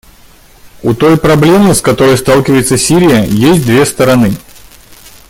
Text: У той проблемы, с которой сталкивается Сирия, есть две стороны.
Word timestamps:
У 0.81 0.93
той 0.95 1.15
проблемы, 1.15 1.75
с 1.75 1.81
которой 1.81 2.17
сталкивается 2.17 2.75
Сирия, 2.75 3.23
есть 3.23 3.63
две 3.65 3.85
стороны. 3.85 4.35